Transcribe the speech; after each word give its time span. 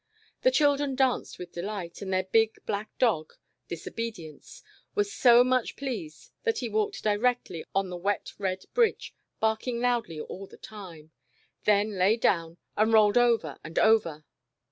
The 0.41 0.49
children 0.49 0.95
danced 0.95 1.37
with 1.37 1.51
delight, 1.51 2.01
and 2.01 2.11
their 2.11 2.23
big, 2.23 2.55
black 2.65 2.89
dog," 2.97 3.33
Diso 3.69 3.91
bedience," 3.91 4.63
was 4.95 5.13
so 5.13 5.43
much 5.43 5.75
pleased, 5.75 6.31
that 6.41 6.57
he 6.57 6.69
walked 6.69 7.03
directly 7.03 7.63
on 7.75 7.89
the 7.89 7.97
wet 7.97 8.31
red 8.39 8.65
bridge, 8.73 9.13
barking 9.39 9.79
loudly 9.79 10.19
all 10.19 10.47
the 10.47 10.57
time; 10.57 11.11
then 11.65 11.99
lay 11.99 12.17
down, 12.17 12.57
and 12.75 12.91
rolled 12.91 13.15
over 13.19 13.59
and 13.63 13.77
over! 13.77 14.25